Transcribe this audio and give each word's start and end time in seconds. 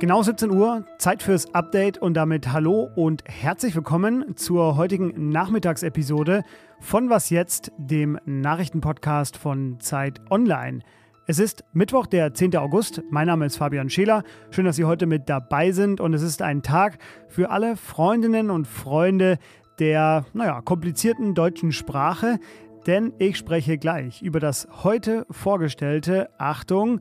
Genau 0.00 0.20
17 0.20 0.50
Uhr, 0.50 0.84
Zeit 0.98 1.22
fürs 1.22 1.54
Update 1.54 1.98
und 1.98 2.14
damit 2.14 2.52
hallo 2.52 2.90
und 2.96 3.22
herzlich 3.24 3.76
willkommen 3.76 4.36
zur 4.36 4.76
heutigen 4.76 5.28
Nachmittagsepisode 5.30 6.42
von 6.80 7.08
Was 7.10 7.30
jetzt, 7.30 7.70
dem 7.78 8.18
Nachrichtenpodcast 8.24 9.36
von 9.36 9.78
Zeit 9.78 10.20
Online. 10.28 10.80
Es 11.28 11.38
ist 11.38 11.62
Mittwoch, 11.72 12.06
der 12.06 12.34
10. 12.34 12.56
August. 12.56 13.04
Mein 13.08 13.28
Name 13.28 13.46
ist 13.46 13.58
Fabian 13.58 13.88
Scheler. 13.88 14.24
Schön, 14.50 14.64
dass 14.64 14.74
Sie 14.74 14.84
heute 14.84 15.06
mit 15.06 15.28
dabei 15.28 15.70
sind 15.70 16.00
und 16.00 16.12
es 16.12 16.22
ist 16.22 16.42
ein 16.42 16.64
Tag 16.64 16.98
für 17.28 17.50
alle 17.50 17.76
Freundinnen 17.76 18.50
und 18.50 18.66
Freunde 18.66 19.38
der, 19.78 20.26
naja, 20.32 20.60
komplizierten 20.60 21.34
deutschen 21.34 21.70
Sprache, 21.70 22.40
denn 22.86 23.12
ich 23.18 23.36
spreche 23.36 23.76
gleich 23.78 24.22
über 24.22 24.38
das 24.40 24.66
heute 24.82 25.26
vorgestellte, 25.30 26.28
Achtung, 26.38 27.00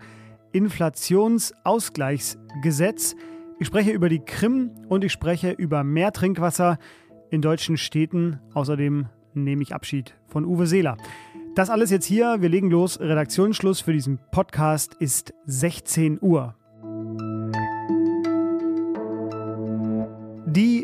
Inflationsausgleichsgesetz. 0.52 3.16
Ich 3.60 3.68
spreche 3.68 3.92
über 3.92 4.10
die 4.10 4.20
Krim 4.20 4.72
und 4.90 5.04
ich 5.04 5.12
spreche 5.12 5.52
über 5.52 5.84
mehr 5.84 6.12
Trinkwasser 6.12 6.78
in 7.30 7.42
deutschen 7.42 7.78
Städten. 7.78 8.40
Außerdem 8.54 9.08
nehme 9.34 9.64
ich 9.64 9.74
Abschied 9.74 10.16
von 10.28 10.46
Uwe 10.46 10.68
Seeler. 10.68 10.98
Das 11.56 11.70
alles 11.70 11.92
jetzt 11.92 12.06
hier. 12.06 12.42
Wir 12.42 12.50
legen 12.50 12.70
los. 12.70 13.00
Redaktionsschluss 13.00 13.80
für 13.82 13.94
diesen 13.94 14.20
Podcast 14.32 14.96
ist 14.96 15.34
16 15.46 16.20
Uhr. 16.22 16.56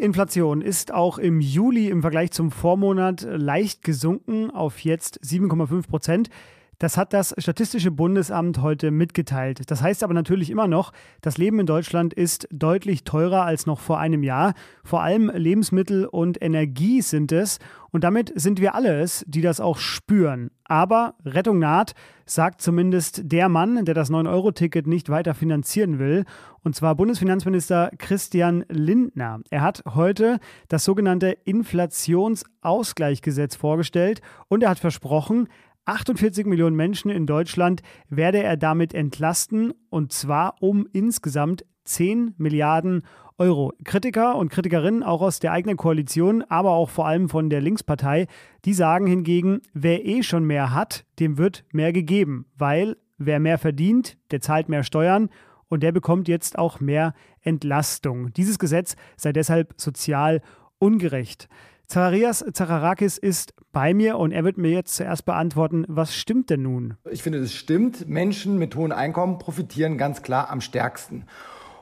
Inflation 0.08 0.62
ist 0.62 0.94
auch 0.94 1.18
im 1.18 1.42
Juli 1.42 1.90
im 1.90 2.02
Vergleich 2.02 2.32
zum 2.32 2.50
Vormonat 2.50 3.28
leicht 3.30 3.84
gesunken 3.84 4.50
auf 4.52 4.80
jetzt 4.80 5.20
7,5 5.22 5.86
Prozent. 5.86 6.30
Das 6.80 6.96
hat 6.96 7.12
das 7.12 7.34
Statistische 7.40 7.90
Bundesamt 7.90 8.62
heute 8.62 8.92
mitgeteilt. 8.92 9.72
Das 9.72 9.82
heißt 9.82 10.04
aber 10.04 10.14
natürlich 10.14 10.52
immer 10.52 10.68
noch, 10.68 10.92
das 11.22 11.40
Leben 11.40 11.60
in 11.60 11.66
Deutschland 11.66 12.14
ist 12.14 12.48
deutlich 12.52 13.04
teurer 13.04 13.46
als 13.46 13.66
noch 13.66 13.80
vor 13.80 14.00
einem 14.00 14.22
Jahr. 14.22 14.54
Vor 14.84 15.02
allem 15.02 15.32
Lebensmittel 15.34 16.06
und 16.06 16.40
Energie 16.40 17.02
sind 17.02 17.32
es. 17.32 17.58
Und 17.90 18.04
damit 18.04 18.32
sind 18.40 18.62
wir 18.62 18.76
alle 18.76 19.02
es, 19.02 19.26
die 19.28 19.42
das 19.42 19.60
auch 19.60 19.80
spüren. 19.80 20.52
Aber 20.66 21.16
Rettung 21.26 21.58
naht, 21.58 21.96
sagt 22.28 22.62
zumindest 22.62 23.32
der 23.32 23.50
Mann, 23.50 23.86
der 23.86 23.96
das 23.96 24.12
9-Euro-Ticket 24.12 24.86
nicht 24.86 25.10
weiter 25.10 25.34
finanzieren 25.34 25.98
will. 25.98 26.26
Und 26.64 26.76
zwar 26.76 26.94
Bundesfinanzminister 26.94 27.90
Christian 27.98 28.66
Lindner. 28.70 29.40
Er 29.50 29.62
hat 29.62 29.82
heute 29.96 30.40
das 30.68 30.84
sogenannte 30.84 31.38
Inflationsausgleichsgesetz 31.46 33.56
vorgestellt 33.56 34.22
und 34.48 34.62
er 34.62 34.70
hat 34.70 34.80
versprochen, 34.80 35.48
48 35.88 36.46
Millionen 36.46 36.76
Menschen 36.76 37.10
in 37.10 37.26
Deutschland 37.26 37.82
werde 38.10 38.44
er 38.44 38.58
damit 38.58 38.94
entlasten 38.94 39.74
und 39.90 40.12
zwar 40.12 40.62
um 40.62 40.86
insgesamt 40.92 41.66
10 41.86 42.36
Milliarden 42.38 43.04
Euro. 43.38 43.72
Kritiker 43.86 44.36
und 44.36 44.50
Kritikerinnen 44.50 45.02
auch 45.02 45.22
aus 45.22 45.40
der 45.40 45.54
eigenen 45.54 45.78
Koalition, 45.78 46.44
aber 46.50 46.72
auch 46.72 46.90
vor 46.90 47.08
allem 47.08 47.30
von 47.30 47.50
der 47.50 47.62
Linkspartei, 47.62 48.28
die 48.66 48.74
sagen 48.74 49.08
hingegen, 49.08 49.62
wer 49.74 50.06
eh 50.06 50.24
schon 50.24 50.44
mehr 50.44 50.74
hat, 50.74 51.06
dem 51.20 51.38
wird 51.38 51.64
mehr 51.72 51.94
gegeben, 51.94 52.48
weil 52.58 52.98
wer 53.18 53.40
mehr 53.40 53.58
verdient, 53.58 54.18
der 54.32 54.42
zahlt 54.42 54.68
mehr 54.68 54.84
Steuern 54.84 55.30
und 55.70 55.84
der 55.84 55.94
bekommt 55.94 56.28
jetzt 56.28 56.58
auch 56.58 56.82
mehr 56.82 57.14
Entlastung. 57.42 58.34
Dieses 58.34 58.60
Gesetz 58.60 58.98
sei 59.16 59.32
deshalb 59.32 59.74
sozial 59.78 60.42
ungerecht. 60.80 61.48
Zacharias 61.88 62.44
Zacharakis 62.52 63.18
ist 63.18 63.54
bei 63.72 63.94
mir 63.94 64.18
und 64.18 64.34
er 64.34 64.44
wird 64.44 64.58
mir 64.58 64.72
jetzt 64.72 64.94
zuerst 64.94 65.24
beantworten, 65.24 65.86
was 65.88 66.14
stimmt 66.14 66.50
denn 66.50 66.64
nun? 66.64 66.96
Ich 67.10 67.24
finde, 67.24 67.40
es 67.40 67.54
stimmt. 67.54 68.10
Menschen 68.10 68.58
mit 68.58 68.76
hohen 68.76 68.92
Einkommen 68.92 69.40
profitieren 69.40 69.98
ganz 69.98 70.22
klar 70.22 70.50
am 70.50 70.60
stärksten. 70.60 71.24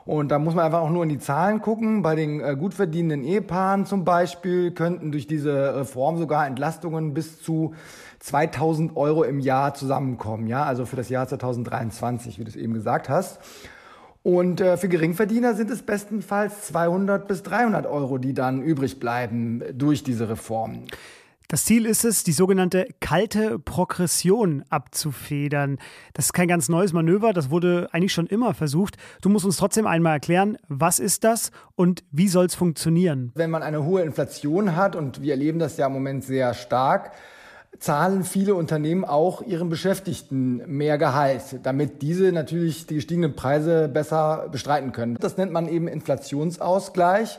Und 0.04 0.28
da 0.28 0.38
muss 0.38 0.54
man 0.54 0.64
einfach 0.64 0.82
auch 0.82 0.90
nur 0.90 1.02
in 1.02 1.08
die 1.08 1.18
Zahlen 1.18 1.60
gucken. 1.60 2.02
Bei 2.02 2.14
den 2.14 2.38
äh, 2.40 2.54
gut 2.56 2.74
verdienenden 2.74 3.24
Ehepaaren 3.24 3.84
zum 3.84 4.04
Beispiel 4.04 4.70
könnten 4.70 5.10
durch 5.10 5.26
diese 5.26 5.74
Reform 5.74 6.18
sogar 6.18 6.46
Entlastungen 6.46 7.12
bis 7.12 7.42
zu 7.42 7.74
2000 8.20 8.96
Euro 8.96 9.24
im 9.24 9.40
Jahr 9.40 9.74
zusammenkommen. 9.74 10.46
Ja, 10.46 10.62
also 10.62 10.86
für 10.86 10.94
das 10.94 11.08
Jahr 11.08 11.26
2023, 11.26 12.38
wie 12.38 12.44
du 12.44 12.50
es 12.50 12.54
eben 12.54 12.74
gesagt 12.74 13.08
hast. 13.08 13.40
Und 14.26 14.60
äh, 14.60 14.76
für 14.76 14.88
Geringverdiener 14.88 15.54
sind 15.54 15.70
es 15.70 15.82
bestenfalls 15.82 16.62
200 16.62 17.28
bis 17.28 17.44
300 17.44 17.86
Euro, 17.86 18.18
die 18.18 18.34
dann 18.34 18.60
übrig 18.60 18.98
bleiben 18.98 19.62
durch 19.72 20.02
diese 20.02 20.28
Reform. 20.28 20.82
Das 21.46 21.64
Ziel 21.64 21.86
ist 21.86 22.04
es, 22.04 22.24
die 22.24 22.32
sogenannte 22.32 22.88
kalte 22.98 23.60
Progression 23.60 24.64
abzufedern. 24.68 25.78
Das 26.12 26.24
ist 26.24 26.32
kein 26.32 26.48
ganz 26.48 26.68
neues 26.68 26.92
Manöver, 26.92 27.32
das 27.32 27.50
wurde 27.50 27.88
eigentlich 27.92 28.12
schon 28.12 28.26
immer 28.26 28.52
versucht. 28.52 28.96
Du 29.22 29.28
musst 29.28 29.44
uns 29.44 29.58
trotzdem 29.58 29.86
einmal 29.86 30.14
erklären, 30.14 30.58
was 30.66 30.98
ist 30.98 31.22
das 31.22 31.52
und 31.76 32.02
wie 32.10 32.26
soll 32.26 32.46
es 32.46 32.56
funktionieren? 32.56 33.30
Wenn 33.36 33.50
man 33.50 33.62
eine 33.62 33.84
hohe 33.84 34.02
Inflation 34.02 34.74
hat, 34.74 34.96
und 34.96 35.22
wir 35.22 35.34
erleben 35.34 35.60
das 35.60 35.76
ja 35.76 35.86
im 35.86 35.92
Moment 35.92 36.24
sehr 36.24 36.52
stark, 36.52 37.12
zahlen 37.78 38.24
viele 38.24 38.54
Unternehmen 38.54 39.04
auch 39.04 39.42
ihren 39.42 39.68
Beschäftigten 39.68 40.62
mehr 40.66 40.98
Gehalt, 40.98 41.60
damit 41.62 42.02
diese 42.02 42.32
natürlich 42.32 42.86
die 42.86 42.96
gestiegenen 42.96 43.34
Preise 43.34 43.88
besser 43.88 44.48
bestreiten 44.50 44.92
können. 44.92 45.16
Das 45.20 45.36
nennt 45.36 45.52
man 45.52 45.68
eben 45.68 45.88
Inflationsausgleich. 45.88 47.38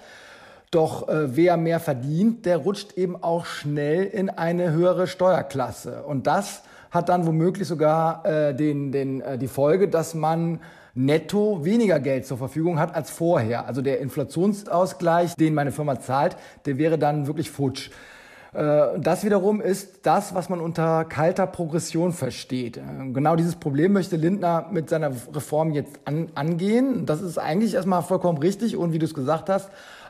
Doch 0.72 1.08
äh, 1.08 1.36
wer 1.36 1.56
mehr 1.56 1.80
verdient, 1.80 2.46
der 2.46 2.58
rutscht 2.58 2.98
eben 2.98 3.22
auch 3.22 3.46
schnell 3.46 4.04
in 4.04 4.30
eine 4.30 4.72
höhere 4.72 5.08
Steuerklasse. 5.08 6.04
Und 6.04 6.28
das 6.28 6.64
hat 6.92 7.10
dann 7.10 7.26
womöglich 7.26 7.68
sogar 7.68 8.26
äh, 8.26 8.54
den, 8.54 8.92
den, 8.92 9.22
äh, 9.22 9.38
die 9.38 9.48
Folge, 9.48 9.88
dass 9.88 10.14
man 10.14 10.60
netto 10.94 11.64
weniger 11.64 12.00
Geld 12.00 12.26
zur 12.26 12.38
Verfügung 12.38 12.80
hat 12.80 12.96
als 12.96 13.12
vorher. 13.12 13.68
Also 13.68 13.82
der 13.82 14.00
Inflationsausgleich, 14.00 15.36
den 15.36 15.54
meine 15.54 15.72
Firma 15.72 16.00
zahlt, 16.00 16.36
der 16.66 16.78
wäre 16.78 16.98
dann 16.98 17.28
wirklich 17.28 17.52
futsch. 17.52 17.92
Äh, 18.54 19.00
das 19.00 19.24
wiederum 19.24 19.62
ist 19.62 20.00
das, 20.04 20.34
was 20.36 20.50
man 20.50 20.60
unter 20.60 21.06
kalter 21.06 21.48
Progression 21.48 22.14
versteht. 22.14 22.78
Äh, 22.78 22.82
genau 23.12 23.36
dieses 23.36 23.56
Problem 23.56 23.94
möchte 23.94 24.16
Lindner 24.16 24.68
mit 24.72 24.90
seiner 24.90 25.12
Reform 25.34 25.72
jetzt 25.72 26.00
an, 26.06 26.30
angehen. 26.36 27.06
Das 27.06 27.22
ist 27.22 27.38
eigentlich 27.38 27.74
erstmal 27.74 28.04
vollkommen 28.04 28.38
richtig 28.38 28.78
und 28.78 28.94
wie 28.94 29.00
du 29.00 29.06
es 29.06 29.14
gesagt 29.14 29.50
hast, 29.50 29.70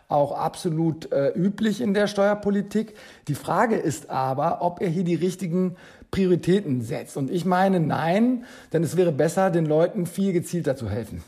auch 0.09 0.37
absolut 0.37 1.11
äh, 1.11 1.29
üblich 1.29 1.81
in 1.81 1.93
der 1.93 2.07
Steuerpolitik. 2.07 2.95
Die 3.27 3.35
Frage 3.35 3.75
ist 3.75 4.09
aber, 4.09 4.61
ob 4.61 4.81
er 4.81 4.87
hier 4.87 5.03
die 5.03 5.15
richtigen 5.15 5.75
Prioritäten 6.11 6.81
setzt. 6.81 7.17
Und 7.17 7.29
ich 7.29 7.43
meine 7.43 7.79
nein, 7.79 8.45
denn 8.71 8.83
es 8.83 8.95
wäre 8.95 9.11
besser, 9.11 9.49
den 9.49 9.65
Leuten 9.65 10.05
viel 10.05 10.31
gezielter 10.31 10.75
zu 10.77 10.89
helfen. 10.89 11.23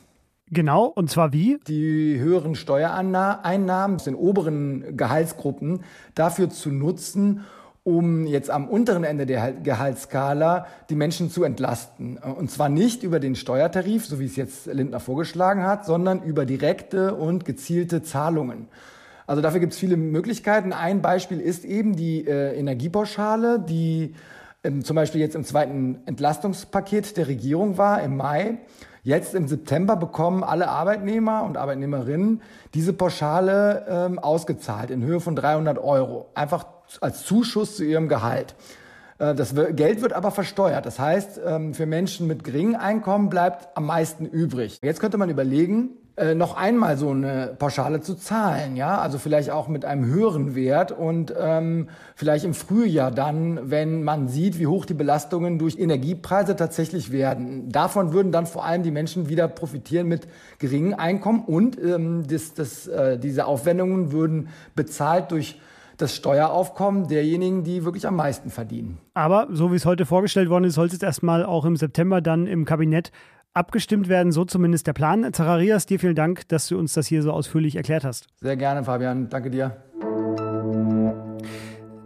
Genau, 0.52 0.86
und 0.86 1.12
zwar 1.12 1.32
wie? 1.32 1.60
Die 1.68 2.18
höheren 2.20 2.56
Steuereinnahmen 2.56 3.96
aus 3.96 4.04
den 4.04 4.16
oberen 4.16 4.98
Gehaltsgruppen 4.98 5.84
dafür 6.16 6.50
zu 6.50 6.72
nutzen, 6.72 7.46
um 7.84 8.26
jetzt 8.26 8.50
am 8.50 8.68
unteren 8.68 9.04
Ende 9.04 9.26
der 9.26 9.54
Gehaltsskala 9.54 10.68
die 10.90 10.96
Menschen 10.96 11.30
zu 11.30 11.44
entlasten. 11.44 12.18
Und 12.18 12.50
zwar 12.52 12.70
nicht 12.70 13.04
über 13.04 13.20
den 13.20 13.36
Steuertarif, 13.36 14.06
so 14.06 14.20
wie 14.20 14.26
es 14.26 14.36
jetzt 14.36 14.66
Lindner 14.66 15.00
vorgeschlagen 15.00 15.64
hat, 15.64 15.86
sondern 15.86 16.24
über 16.24 16.46
direkte 16.46 17.16
und 17.16 17.46
gezielte 17.46 18.02
Zahlungen. 18.02 18.68
Also 19.28 19.44
dafür 19.44 19.60
gibt 19.60 19.74
es 19.74 19.80
viele 19.80 19.98
Möglichkeiten. 19.98 20.74
Ein 20.74 21.04
Beispiel 21.04 21.40
ist 21.40 21.64
eben 21.64 21.96
die 21.96 22.26
äh, 22.26 22.58
Energiepauschale, 22.58 23.60
die 23.60 24.16
ähm, 24.64 24.84
zum 24.84 24.96
Beispiel 24.96 25.22
jetzt 25.22 25.36
im 25.36 25.44
zweiten 25.44 26.00
Entlastungspaket 26.08 27.16
der 27.16 27.28
Regierung 27.28 27.78
war 27.78 28.02
im 28.02 28.18
Mai. 28.18 28.58
Jetzt 29.10 29.34
im 29.34 29.48
September 29.48 29.96
bekommen 29.96 30.44
alle 30.44 30.68
Arbeitnehmer 30.68 31.42
und 31.42 31.58
Arbeitnehmerinnen 31.58 32.44
diese 32.76 32.94
Pauschale 32.94 33.84
ähm, 33.90 34.20
ausgezahlt 34.20 34.92
in 34.92 35.04
Höhe 35.04 35.20
von 35.20 35.36
300 35.36 35.80
Euro. 35.80 36.30
Einfach 36.36 36.68
als 37.02 37.24
Zuschuss 37.24 37.76
zu 37.76 37.84
ihrem 37.84 38.08
Gehalt. 38.08 38.54
Äh, 39.18 39.34
das 39.34 39.56
Geld 39.72 40.04
wird 40.04 40.14
aber 40.14 40.30
versteuert. 40.30 40.86
Das 40.86 41.00
heißt, 41.00 41.42
ähm, 41.44 41.74
für 41.74 41.88
Menschen 41.88 42.28
mit 42.28 42.44
geringem 42.44 42.76
Einkommen 42.76 43.32
bleibt 43.32 43.76
am 43.76 43.88
meisten 43.88 44.28
übrig. 44.28 44.78
Jetzt 44.84 45.00
könnte 45.00 45.18
man 45.18 45.32
überlegen, 45.32 45.90
äh, 46.20 46.36
noch 46.36 46.58
einmal 46.58 46.98
so 46.98 47.12
eine 47.12 47.56
Pauschale 47.58 48.02
zu 48.02 48.14
zahlen, 48.14 48.76
ja, 48.76 48.98
also 48.98 49.18
vielleicht 49.18 49.52
auch 49.52 49.70
mit 49.70 49.86
einem 49.86 50.06
höheren 50.06 50.54
Wert 50.54 50.92
und 50.92 51.34
ähm, 51.40 51.88
vielleicht 52.14 52.44
im 52.44 52.54
Frühjahr 52.54 53.10
dann, 53.10 53.72
wenn 53.72 54.04
man 54.04 54.28
sieht, 54.28 54.60
wie 54.60 54.68
hoch 54.68 54.86
die 54.86 54.94
Belastungen 54.94 55.60
durch 55.60 55.80
Energiepreise 55.80 56.58
tatsächlich 56.58 57.14
werden. 57.14 57.70
Davon 57.72 58.12
würden 58.12 58.34
dann 58.34 58.48
vor 58.48 58.66
allem 58.66 58.84
die 58.84 58.92
Menschen 58.92 59.30
wieder 59.30 59.48
profitieren 59.48 60.08
mit 60.10 60.28
geringen 60.60 60.94
Einkommen 60.94 61.46
und 61.46 61.82
ähm, 61.82 62.26
das, 62.28 62.54
das, 62.54 62.88
äh, 62.88 63.18
diese 63.18 63.46
Aufwendungen 63.46 64.12
würden 64.12 64.50
bezahlt 64.76 65.32
durch 65.32 65.58
das 66.00 66.16
Steueraufkommen 66.16 67.08
derjenigen, 67.08 67.64
die 67.64 67.84
wirklich 67.84 68.08
am 68.08 68.16
meisten 68.16 68.50
verdienen. 68.50 68.98
Aber 69.14 69.48
so 69.52 69.72
wie 69.72 69.76
es 69.76 69.86
heute 69.86 70.06
vorgestellt 70.06 70.50
worden 70.50 70.64
ist, 70.66 70.76
soll 70.76 70.88
es 70.88 71.02
erstmal 71.02 71.46
auch 71.46 71.66
im 71.66 71.76
September 71.76 72.22
dann 72.22 72.48
im 72.48 72.66
Kabinett 72.66 73.12
abgestimmt 73.54 74.10
werden, 74.10 74.32
so 74.32 74.46
zumindest 74.46 74.88
der 74.88 74.94
Plan. 74.94 75.32
Zacharias, 75.34 75.86
dir 75.86 76.00
vielen 76.00 76.16
Dank, 76.16 76.48
dass 76.48 76.68
du 76.68 76.78
uns 76.78 76.94
das 76.94 77.08
hier 77.08 77.22
so 77.24 77.32
ausführlich 77.32 77.76
erklärt 77.76 78.04
hast. 78.04 78.28
Sehr 78.42 78.58
gerne, 78.58 78.84
Fabian. 78.84 79.30
Danke 79.30 79.50
dir. 79.50 79.76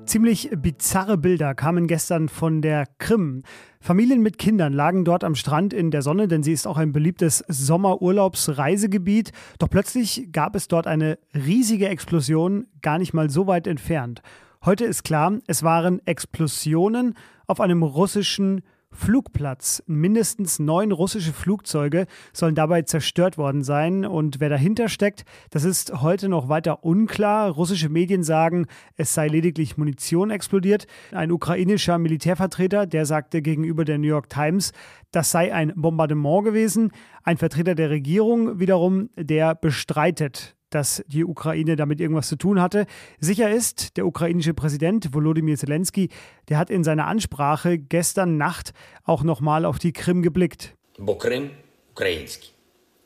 Ziemlich 0.06 0.50
bizarre 0.56 1.18
Bilder 1.18 1.56
kamen 1.56 1.88
gestern 1.88 2.28
von 2.28 2.62
der 2.62 2.86
Krim. 3.00 3.44
Familien 3.80 4.22
mit 4.22 4.38
Kindern 4.38 4.74
lagen 4.74 5.06
dort 5.06 5.24
am 5.24 5.34
Strand 5.34 5.74
in 5.74 5.92
der 5.92 6.02
Sonne, 6.02 6.28
denn 6.28 6.44
sie 6.44 6.52
ist 6.52 6.68
auch 6.68 6.78
ein 6.78 6.92
beliebtes 6.92 7.44
Sommerurlaubsreisegebiet. 7.48 9.32
Doch 9.60 9.70
plötzlich 9.70 10.30
gab 10.32 10.56
es 10.56 10.68
dort 10.68 10.88
eine 10.88 11.18
riesige 11.34 11.88
Explosion, 11.88 12.68
gar 12.82 13.00
nicht 13.00 13.14
mal 13.14 13.30
so 13.30 13.48
weit 13.48 13.66
entfernt. 13.66 14.22
Heute 14.66 14.86
ist 14.86 15.04
klar, 15.04 15.40
es 15.48 15.64
waren 15.64 16.00
Explosionen 16.06 17.16
auf 17.48 17.60
einem 17.60 17.82
russischen 17.82 18.62
Flugplatz. 18.94 19.84
Mindestens 19.88 20.60
neun 20.60 20.92
russische 20.92 21.34
Flugzeuge 21.34 22.06
sollen 22.32 22.56
dabei 22.56 22.84
zerstört 22.84 23.38
worden 23.38 23.64
sein. 23.64 24.06
Und 24.06 24.40
wer 24.40 24.50
dahinter 24.50 24.90
steckt, 24.90 25.26
das 25.50 25.64
ist 25.64 26.02
heute 26.02 26.30
noch 26.30 26.50
weiter 26.50 26.84
unklar. 26.84 27.50
Russische 27.50 27.90
Medien 27.90 28.24
sagen, 28.24 28.68
es 28.96 29.14
sei 29.14 29.28
lediglich 29.28 29.78
Munition 29.78 30.30
explodiert. 30.30 30.88
Ein 31.12 31.32
ukrainischer 31.32 31.98
Militärvertreter, 31.98 32.86
der 32.86 33.06
sagte 33.06 33.42
gegenüber 33.42 33.86
der 33.86 33.98
New 33.98 34.08
York 34.08 34.30
Times, 34.30 34.72
das 35.12 35.32
sei 35.32 35.54
ein 35.54 35.74
Bombardement 35.76 36.46
gewesen. 36.46 36.92
Ein 37.24 37.38
Vertreter 37.38 37.76
der 37.76 37.90
Regierung 37.90 38.60
wiederum, 38.60 39.10
der 39.16 39.56
bestreitet 39.56 40.56
dass 40.73 41.03
die 41.07 41.25
Ukraine 41.25 41.77
damit 41.77 42.01
irgendwas 42.01 42.29
zu 42.29 42.37
tun 42.37 42.61
hatte. 42.61 42.87
Sicher 43.19 43.51
ist, 43.51 43.97
der 43.97 44.07
ukrainische 44.07 44.55
Präsident 44.55 45.15
Volodymyr 45.15 45.57
Zelensky, 45.57 46.11
der 46.49 46.59
hat 46.59 46.71
in 46.71 46.85
seiner 46.85 47.07
Ansprache 47.07 47.79
gestern 47.79 48.37
Nacht 48.37 48.73
auch 49.05 49.23
nochmal 49.23 49.65
auf 49.65 49.79
die 49.79 49.93
Krim 49.93 50.23
geblickt. 50.23 50.75
Бо 50.99 51.15
Крим 51.15 51.51
український, 51.93 52.53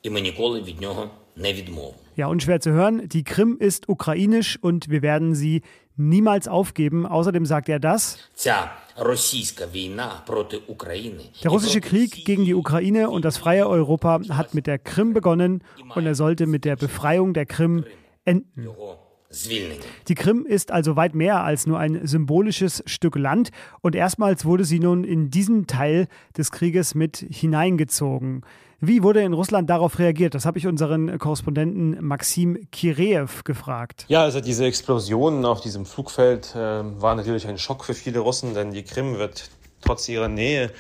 і 0.03 0.11
ми 0.11 0.21
ніколи 0.21 0.63
від 0.63 0.81
нього 0.81 1.11
не 1.37 1.53
відмовимо. 1.53 1.95
Ja, 2.17 2.27
unschwer 2.27 2.61
zu 2.61 2.73
hören. 2.73 3.09
Die 3.09 3.25
Krim 3.25 3.57
ist 3.59 3.89
ukrainisch 3.89 4.59
und 4.61 4.91
wir 4.91 5.01
werden 5.03 5.35
sie 5.35 5.63
niemals 5.98 6.48
aufgeben. 6.48 7.06
Außerdem 7.06 7.46
sagt 7.46 7.70
er 7.70 7.80
das. 7.80 8.18
Der 11.44 11.52
russische 11.52 11.82
Krieg 11.82 12.26
gegen 12.26 12.46
die 12.46 12.56
Ukraine 12.56 13.10
und 13.10 13.26
das 13.26 13.38
freie 13.38 13.68
Europa 13.68 14.22
hat 14.30 14.54
mit 14.54 14.66
der 14.68 14.80
Krim 14.80 15.14
begonnen 15.14 15.64
und 15.94 16.06
er 16.06 16.16
sollte 16.16 16.48
mit 16.48 16.66
der 16.66 16.76
Befreiung 16.76 17.34
der 17.34 17.46
Krim 17.46 17.84
enden. 18.26 18.68
Die 20.08 20.16
Krim 20.16 20.46
ist 20.46 20.72
also 20.72 20.96
weit 20.96 21.14
mehr 21.14 21.44
als 21.44 21.68
nur 21.68 21.78
ein 21.80 22.08
symbolisches 22.08 22.82
Stück 22.86 23.18
Land 23.18 23.50
und 23.82 23.94
erstmals 23.94 24.46
wurde 24.46 24.64
sie 24.64 24.80
nun 24.80 25.04
in 25.04 25.30
diesen 25.30 25.68
Teil 25.68 26.08
des 26.38 26.52
Krieges 26.52 26.96
mit 26.96 27.18
hineingezogen. 27.18 28.44
Wie 28.80 29.02
wurde 29.02 29.24
in 29.24 29.34
Russland 29.34 29.72
darauf 29.72 29.98
reagiert? 29.98 30.36
Das 30.36 30.46
habe 30.46 30.60
ich 30.60 30.68
unseren 30.68 31.18
Korrespondenten 31.18 31.98
Maxim 32.00 32.68
Kireev 32.72 33.44
gefragt. 33.44 34.06
Ja, 34.08 34.22
also 34.22 34.40
diese 34.40 34.66
Explosionen 34.66 35.46
auf 35.46 35.62
diesem 35.62 35.88
Flugfeld 35.88 36.54
äh, 36.54 36.60
waren 36.60 37.18
natürlich 37.18 37.48
ein 37.48 37.58
Schock 37.58 37.84
für 37.84 37.96
viele 37.96 38.20
Russen, 38.20 38.54
denn 38.54 38.72
die 38.72 38.84
Krim 38.84 39.18
wird 39.18 39.50
trotz 39.82 40.08
ihrer 40.08 40.28
Nähe 40.28 40.72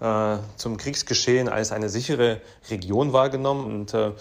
äh, 0.00 0.36
zum 0.56 0.76
Kriegsgeschehen 0.76 1.48
als 1.48 1.72
eine 1.72 1.88
sichere 1.88 2.42
Region 2.68 3.14
wahrgenommen 3.14 3.64
und 3.64 3.94
äh, 3.94 4.12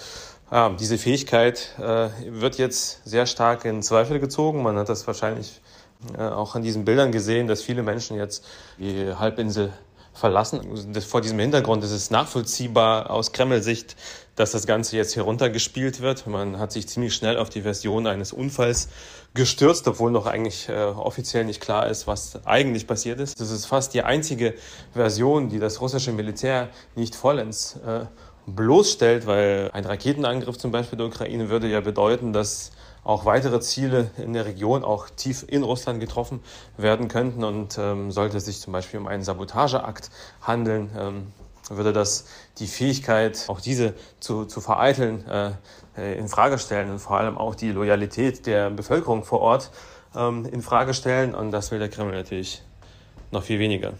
ja, 0.50 0.70
diese 0.70 0.98
Fähigkeit 0.98 1.76
äh, 1.78 2.10
wird 2.30 2.58
jetzt 2.58 3.02
sehr 3.04 3.26
stark 3.26 3.66
in 3.66 3.82
Zweifel 3.84 4.22
gezogen. 4.22 4.64
Man 4.64 4.78
hat 4.78 4.88
das 4.88 5.06
wahrscheinlich 5.08 5.60
äh, 6.18 6.22
auch 6.22 6.56
an 6.56 6.62
diesen 6.62 6.86
Bildern 6.86 7.12
gesehen, 7.12 7.48
dass 7.48 7.62
viele 7.62 7.84
Menschen 7.84 8.16
jetzt 8.16 8.46
die 8.78 9.14
Halbinsel 9.14 9.74
verlassen. 10.16 10.62
Das, 10.94 11.06
vor 11.06 11.22
diesem 11.22 11.38
Hintergrund 11.40 11.84
ist 11.84 11.92
es 11.92 12.10
nachvollziehbar 12.10 13.12
aus 13.12 13.32
Kreml-Sicht, 13.34 13.96
dass 14.36 14.52
das 14.52 14.66
Ganze 14.66 14.98
jetzt 14.98 15.16
heruntergespielt 15.16 16.02
wird. 16.02 16.26
Man 16.28 16.58
hat 16.58 16.72
sich 16.72 16.88
ziemlich 16.88 17.14
schnell 17.14 17.38
auf 17.38 17.50
die 17.50 17.62
Version 17.62 18.08
eines 18.08 18.34
Unfalls 18.34 18.90
gestürzt, 19.34 19.88
obwohl 19.88 20.12
noch 20.12 20.26
eigentlich 20.26 20.70
äh, 20.70 20.74
offiziell 20.74 21.46
nicht 21.46 21.62
klar 21.62 21.88
ist, 21.88 22.08
was 22.08 22.46
eigentlich 22.46 22.88
passiert 22.88 23.20
ist. 23.20 23.40
Das 23.40 23.52
ist 23.52 23.66
fast 23.66 23.94
die 23.94 24.02
einzige 24.02 24.56
Version, 24.94 25.50
die 25.50 25.60
das 25.60 25.82
russische 25.82 26.12
Militär 26.12 26.70
nicht 26.96 27.16
vollends 27.16 27.78
äh, 27.86 28.06
bloßstellt, 28.48 29.28
weil 29.28 29.72
ein 29.74 29.86
Raketenangriff 29.86 30.58
zum 30.58 30.72
Beispiel 30.72 30.98
der 30.98 31.08
Ukraine 31.08 31.50
würde 31.50 31.68
ja 31.68 31.82
bedeuten, 31.82 32.32
dass 32.32 32.72
auch 33.06 33.24
weitere 33.24 33.62
Ziele 33.62 34.10
in 34.18 34.34
der 34.34 34.46
Region, 34.46 34.84
auch 34.84 35.10
tief 35.10 35.46
in 35.48 35.64
Russland 35.64 36.02
getroffen 36.02 36.42
werden 36.76 37.08
könnten. 37.08 37.46
Und 37.46 37.78
ähm, 37.78 38.12
sollte 38.12 38.38
es 38.38 38.46
sich 38.46 38.60
zum 38.60 38.74
Beispiel 38.74 39.00
um 39.00 39.08
einen 39.08 39.24
Sabotageakt 39.24 40.10
handeln, 40.42 40.90
ähm, 40.98 41.28
würde 41.70 41.94
das 41.94 42.26
die 42.58 42.68
Fähigkeit, 42.68 43.46
auch 43.48 43.62
diese 43.62 43.94
zu, 44.20 44.46
zu 44.46 44.60
vereiteln, 44.60 45.26
äh, 45.28 45.52
äh 45.98 46.18
in 46.18 46.28
Frage 46.28 46.58
stellen 46.58 46.92
und 46.92 47.00
vor 47.00 47.18
allem 47.18 47.38
auch 47.38 47.56
die 47.56 47.72
Loyalität 47.72 48.46
der 48.46 48.70
Bevölkerung 48.70 49.24
vor 49.24 49.40
Ort 49.40 49.72
ähm, 50.16 50.46
in 50.46 50.62
Frage 50.62 50.94
stellen. 50.94 51.34
Und 51.34 51.52
das 51.52 51.72
will 51.72 51.80
der 51.80 51.90
Kreml 51.90 52.12
natürlich 52.12 52.64
noch 53.32 53.44
viel 53.44 53.60
weniger. 53.60 53.94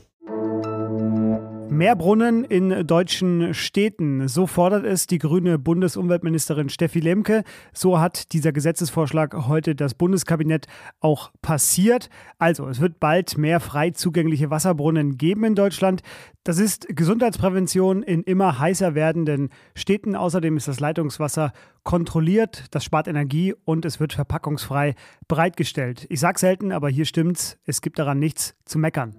Mehr 1.76 1.98
Brunnen 1.98 2.46
in 2.46 2.88
deutschen 2.88 3.54
Städten. 3.54 4.30
So 4.30 4.48
fordert 4.48 4.86
es 4.86 5.08
die 5.08 5.18
grüne 5.18 5.60
Bundesumweltministerin 5.60 6.70
Steffi 6.70 7.02
Lemke. 7.02 7.44
So 7.74 8.00
hat 8.00 8.32
dieser 8.32 8.54
Gesetzesvorschlag 8.54 9.36
heute 9.48 9.76
das 9.76 9.94
Bundeskabinett 9.94 10.68
auch 11.02 11.32
passiert. 11.42 12.10
Also, 12.40 12.70
es 12.70 12.80
wird 12.80 13.02
bald 13.02 13.38
mehr 13.38 13.60
frei 13.60 13.90
zugängliche 13.90 14.50
Wasserbrunnen 14.50 15.18
geben 15.18 15.44
in 15.44 15.56
Deutschland. 15.56 16.02
Das 16.46 16.60
ist 16.60 16.88
Gesundheitsprävention 16.88 18.04
in 18.04 18.24
immer 18.24 18.58
heißer 18.58 18.96
werdenden 18.96 19.50
Städten. 19.74 20.16
Außerdem 20.16 20.56
ist 20.56 20.70
das 20.70 20.80
Leitungswasser 20.80 21.52
kontrolliert, 21.84 22.68
das 22.72 22.86
spart 22.86 23.10
Energie 23.10 23.54
und 23.66 23.84
es 23.84 24.00
wird 24.00 24.14
verpackungsfrei 24.14 24.96
bereitgestellt. 25.28 26.06
Ich 26.08 26.22
sage 26.22 26.40
selten, 26.40 26.72
aber 26.72 26.88
hier 26.88 27.06
stimmt's. 27.06 27.58
Es 27.66 27.82
gibt 27.82 28.00
daran 28.00 28.20
nichts 28.20 28.56
zu 28.64 28.80
meckern. 28.80 29.14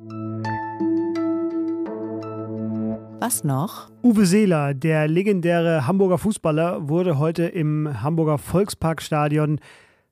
Was 3.19 3.45
noch? 3.45 3.91
Uwe 4.03 4.27
Seeler, 4.27 4.75
der 4.75 5.09
legendäre 5.09 5.87
Hamburger 5.87 6.19
Fußballer, 6.19 6.91
wurde 6.91 7.19
heute 7.19 7.45
im 7.45 8.03
Hamburger 8.03 8.37
Volksparkstadion 8.37 9.59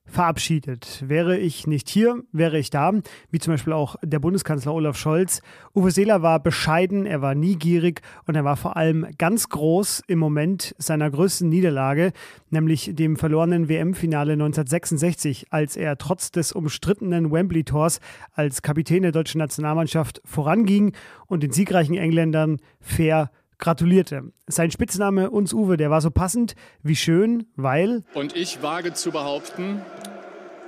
verabschiedet. 0.05 1.03
Wäre 1.05 1.37
ich 1.37 1.67
nicht 1.67 1.89
hier, 1.89 2.23
wäre 2.31 2.57
ich 2.57 2.69
da, 2.69 2.91
wie 3.31 3.39
zum 3.39 3.53
Beispiel 3.53 3.73
auch 3.73 3.95
der 4.03 4.19
Bundeskanzler 4.19 4.73
Olaf 4.73 4.97
Scholz. 4.97 5.41
Uwe 5.73 5.91
Seeler 5.91 6.21
war 6.21 6.39
bescheiden, 6.39 7.05
er 7.05 7.21
war 7.21 7.35
nie 7.35 7.55
gierig 7.55 8.01
und 8.25 8.35
er 8.35 8.43
war 8.43 8.55
vor 8.55 8.77
allem 8.77 9.07
ganz 9.17 9.49
groß 9.49 10.03
im 10.07 10.19
Moment 10.19 10.75
seiner 10.77 11.09
größten 11.09 11.49
Niederlage, 11.49 12.11
nämlich 12.49 12.91
dem 12.93 13.17
verlorenen 13.17 13.67
WM-Finale 13.67 14.33
1966, 14.33 15.47
als 15.49 15.75
er 15.75 15.97
trotz 15.97 16.31
des 16.31 16.51
umstrittenen 16.51 17.31
Wembley-Tors 17.31 17.99
als 18.33 18.61
Kapitän 18.61 19.03
der 19.03 19.11
deutschen 19.11 19.39
Nationalmannschaft 19.39 20.21
voranging 20.23 20.93
und 21.27 21.43
den 21.43 21.51
siegreichen 21.51 21.95
Engländern 21.95 22.57
fair 22.79 23.31
gratulierte. 23.57 24.31
Sein 24.47 24.71
Spitzname 24.71 25.29
uns 25.29 25.53
Uwe, 25.53 25.77
der 25.77 25.89
war 25.89 26.01
so 26.01 26.11
passend 26.11 26.55
wie 26.83 26.95
schön, 26.95 27.47
weil. 27.55 28.03
Und 28.13 28.35
ich 28.35 28.61
wage 28.61 28.93
zu 28.93 29.11
behaupten, 29.11 29.81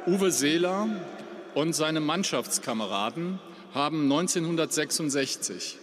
Uwe 0.06 0.32
Seeler 0.32 0.88
und 1.54 1.74
seine 1.74 2.00
Mannschaftskameraden 2.00 3.40
haben 3.74 4.04
1966, 4.04 5.78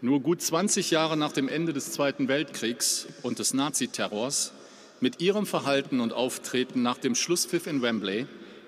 nur 0.00 0.20
gut 0.20 0.40
20 0.40 0.90
Jahre 0.90 1.16
nach 1.16 1.32
dem 1.32 1.48
Ende 1.48 1.72
des 1.72 1.92
Zweiten 1.92 2.28
Weltkriegs 2.28 3.06
und 3.22 3.38
des 3.38 3.54
Naziterrors, 3.54 4.52
mit 5.00 5.20
ihrem 5.20 5.46
Verhalten 5.46 6.00
und 6.00 6.12
Auftreten 6.12 6.82
nach 6.82 6.98
dem 6.98 7.14
Schlusspfiff 7.14 7.66
in 7.66 7.82
Wembley 7.82 8.26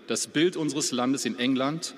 das 0.08 0.26
Bild 0.26 0.56
unseres 0.56 0.90
Landes 0.92 1.24
in 1.24 1.38
England 1.38 1.94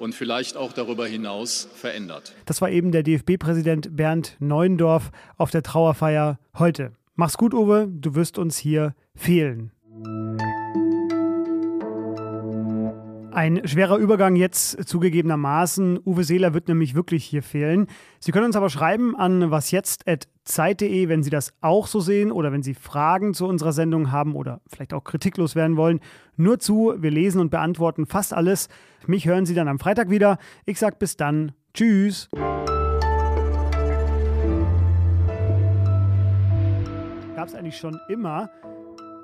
und 0.00 0.14
vielleicht 0.14 0.56
auch 0.56 0.72
darüber 0.72 1.06
hinaus 1.06 1.68
verändert. 1.74 2.34
Das 2.46 2.60
war 2.60 2.70
eben 2.70 2.90
der 2.90 3.02
DFB-Präsident 3.02 3.96
Bernd 3.96 4.36
Neuendorf 4.40 5.10
auf 5.36 5.50
der 5.50 5.62
Trauerfeier 5.62 6.40
heute. 6.58 6.92
Mach's 7.14 7.36
gut, 7.36 7.52
Uwe, 7.52 7.86
du 7.88 8.14
wirst 8.14 8.38
uns 8.38 8.56
hier 8.56 8.94
fehlen. 9.14 9.72
Ein 13.32 13.60
schwerer 13.64 13.96
Übergang 13.96 14.34
jetzt 14.34 14.88
zugegebenermaßen. 14.88 16.00
Uwe 16.04 16.24
Seeler 16.24 16.52
wird 16.52 16.66
nämlich 16.66 16.96
wirklich 16.96 17.24
hier 17.24 17.44
fehlen. 17.44 17.86
Sie 18.18 18.32
können 18.32 18.46
uns 18.46 18.56
aber 18.56 18.70
schreiben 18.70 19.14
an 19.14 19.52
wasjetzt.zeit.de, 19.52 21.08
wenn 21.08 21.22
Sie 21.22 21.30
das 21.30 21.52
auch 21.60 21.86
so 21.86 22.00
sehen 22.00 22.32
oder 22.32 22.50
wenn 22.50 22.64
Sie 22.64 22.74
Fragen 22.74 23.32
zu 23.32 23.46
unserer 23.46 23.72
Sendung 23.72 24.10
haben 24.10 24.34
oder 24.34 24.60
vielleicht 24.66 24.92
auch 24.92 25.04
kritiklos 25.04 25.54
werden 25.54 25.76
wollen. 25.76 26.00
Nur 26.36 26.58
zu, 26.58 26.94
wir 26.98 27.12
lesen 27.12 27.40
und 27.40 27.50
beantworten 27.50 28.06
fast 28.06 28.34
alles. 28.34 28.68
Mich 29.06 29.26
hören 29.26 29.46
Sie 29.46 29.54
dann 29.54 29.68
am 29.68 29.78
Freitag 29.78 30.10
wieder. 30.10 30.38
Ich 30.66 30.80
sage 30.80 30.96
bis 30.98 31.16
dann. 31.16 31.52
Tschüss. 31.72 32.28
Gab 37.36 37.46
es 37.46 37.54
eigentlich 37.54 37.76
schon 37.76 37.96
immer. 38.08 38.50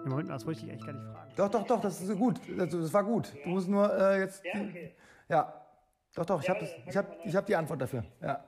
Im 0.07 0.11
Moment, 0.11 0.31
das 0.31 0.47
wollte 0.47 0.61
ich 0.65 0.71
eigentlich 0.71 0.87
gar 0.87 0.93
nicht 0.93 1.05
fragen. 1.05 1.33
Doch, 1.35 1.51
doch, 1.51 1.67
doch, 1.67 1.81
das 1.81 2.01
ist 2.01 2.17
gut. 2.17 2.39
Also, 2.57 2.81
das 2.81 2.93
war 2.93 3.03
gut. 3.03 3.33
Du 3.43 3.51
musst 3.51 3.69
nur 3.69 3.93
äh, 3.93 4.21
jetzt. 4.21 4.41
Ja, 4.45 4.61
okay. 4.61 4.95
Ja, 5.29 5.53
doch, 6.15 6.25
doch, 6.25 6.41
ich 6.41 6.49
habe 6.49 6.65
hab, 6.95 7.27
ich 7.27 7.35
hab 7.35 7.45
die 7.45 7.57
Antwort 7.57 7.83
dafür. 7.83 8.05
Ja. 8.23 8.45